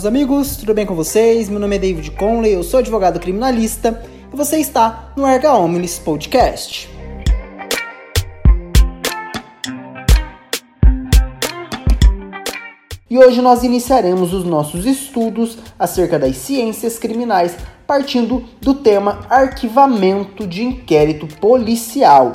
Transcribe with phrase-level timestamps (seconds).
[0.00, 1.50] meus amigos, tudo bem com vocês?
[1.50, 5.98] Meu nome é David Conley, eu sou advogado criminalista e você está no Erga Omnis
[5.98, 6.88] Podcast.
[13.10, 17.54] E hoje nós iniciaremos os nossos estudos acerca das ciências criminais,
[17.86, 22.32] partindo do tema arquivamento de inquérito policial.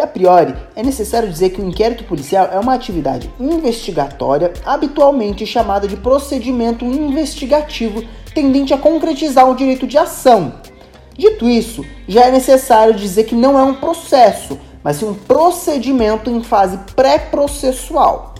[0.00, 5.86] A priori, é necessário dizer que o inquérito policial é uma atividade investigatória, habitualmente chamada
[5.86, 8.02] de procedimento investigativo,
[8.34, 10.54] tendente a concretizar o direito de ação.
[11.16, 16.28] Dito isso, já é necessário dizer que não é um processo, mas sim um procedimento
[16.28, 18.34] em fase pré-processual.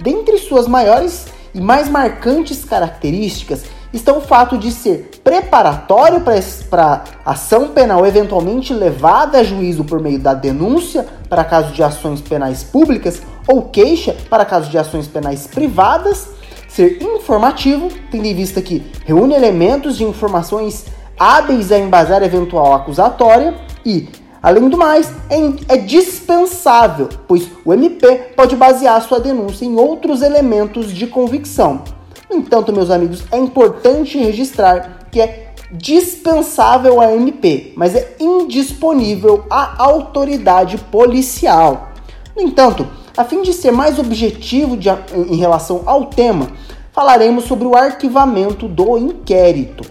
[0.00, 6.22] Dentre suas maiores e mais marcantes características estão o fato de ser preparatório
[6.70, 12.20] para ação penal eventualmente levada a juízo por meio da denúncia para caso de ações
[12.20, 16.28] penais públicas ou queixa para caso de ações penais privadas,
[16.68, 20.86] ser informativo, tendo em vista que reúne elementos de informações
[21.18, 24.08] hábeis a embasar eventual acusatória e,
[24.42, 30.22] além do mais, é, é dispensável, pois o MP pode basear sua denúncia em outros
[30.22, 31.95] elementos de convicção.
[32.30, 39.82] Entanto, meus amigos, é importante registrar que é dispensável a MP, mas é indisponível à
[39.82, 41.92] autoridade policial.
[42.36, 46.48] No entanto, a fim de ser mais objetivo de, em relação ao tema,
[46.92, 49.88] falaremos sobre o arquivamento do inquérito.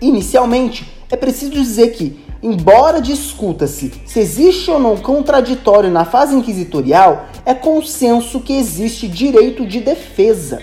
[0.00, 7.26] Inicialmente, é preciso dizer que, embora discuta-se se existe ou não contraditório na fase inquisitorial,
[7.44, 10.60] é consenso que existe direito de defesa.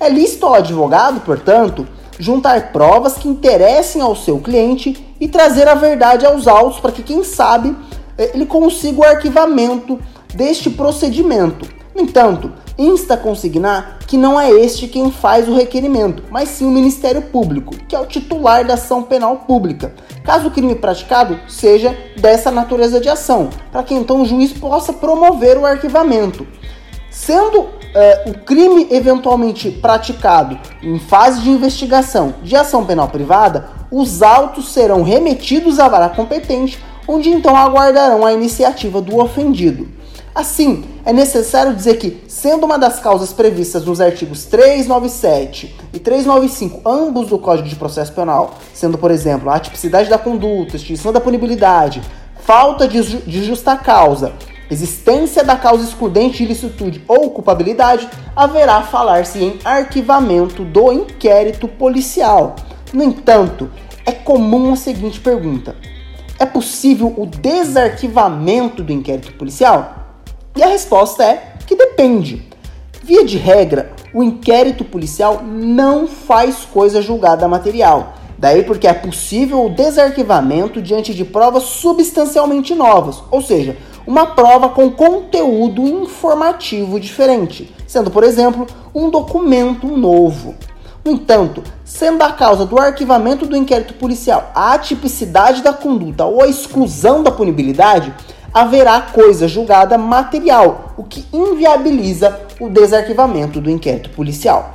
[0.00, 1.86] É lícito ao advogado, portanto,
[2.18, 7.02] juntar provas que interessem ao seu cliente e trazer a verdade aos autos para que,
[7.02, 7.76] quem sabe,
[8.16, 9.98] eh, ele consiga o arquivamento
[10.34, 11.68] deste procedimento.
[11.94, 16.64] No entanto, insta a consignar que não é este quem faz o requerimento, mas sim
[16.64, 19.94] o Ministério Público, que é o titular da ação penal pública,
[20.24, 24.94] caso o crime praticado seja dessa natureza de ação, para que então o juiz possa
[24.94, 26.46] promover o arquivamento.
[27.20, 27.68] Sendo uh,
[28.30, 35.02] o crime eventualmente praticado em fase de investigação de ação penal privada, os autos serão
[35.02, 39.86] remetidos à vara competente, onde então aguardarão a iniciativa do ofendido.
[40.34, 46.88] Assim, é necessário dizer que, sendo uma das causas previstas nos artigos 397 e 395,
[46.88, 51.20] ambos do Código de Processo Penal, sendo, por exemplo, a atipicidade da conduta, extinção da
[51.20, 52.00] punibilidade,
[52.46, 54.32] falta de, de justa causa
[54.70, 62.56] existência da causa excludente de ilicitude ou culpabilidade, haverá falar-se em arquivamento do inquérito policial.
[62.92, 63.70] No entanto,
[64.06, 65.76] é comum a seguinte pergunta:
[66.38, 69.96] é possível o desarquivamento do inquérito policial?
[70.56, 72.48] E a resposta é que depende.
[73.02, 78.14] Via de regra, o inquérito policial não faz coisa julgada material.
[78.38, 83.76] Daí porque é possível o desarquivamento diante de provas substancialmente novas, ou seja,
[84.10, 90.56] uma prova com conteúdo informativo diferente, sendo, por exemplo, um documento novo.
[91.04, 96.42] No entanto, sendo a causa do arquivamento do inquérito policial a atipicidade da conduta ou
[96.42, 98.12] a exclusão da punibilidade,
[98.52, 104.74] haverá coisa julgada material, o que inviabiliza o desarquivamento do inquérito policial.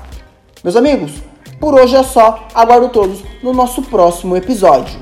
[0.63, 1.12] Meus amigos,
[1.59, 2.47] por hoje é só.
[2.56, 4.97] Aguardo todos no nosso próximo episódio.